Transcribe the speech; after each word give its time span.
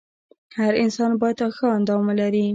هر 0.57 0.73
انسان 0.83 1.11
باید 1.21 1.37
ښه 1.57 1.67
اندام 1.77 2.01
ولري. 2.07 2.45